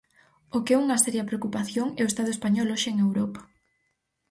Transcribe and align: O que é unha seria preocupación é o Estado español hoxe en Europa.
O 0.55 0.57
que 0.65 0.71
é 0.75 0.81
unha 0.83 1.01
seria 1.03 1.27
preocupación 1.29 1.87
é 1.99 2.01
o 2.03 2.09
Estado 2.11 2.31
español 2.35 2.71
hoxe 2.73 2.87
en 2.91 2.97
Europa. 3.07 3.41